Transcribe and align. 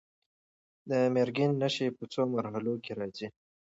د 0.89 0.91
مېګرین 1.13 1.51
نښې 1.61 1.87
په 1.97 2.03
څو 2.11 2.21
مرحلو 2.33 2.73
کې 2.83 2.91
راځي. 2.99 3.27